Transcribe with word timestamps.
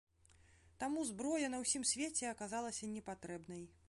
Таму 0.83 1.03
зброя 1.09 1.51
на 1.55 1.59
ўсім 1.63 1.85
свеце 1.91 2.25
аказалася 2.31 2.91
непатрэбнай. 2.95 3.63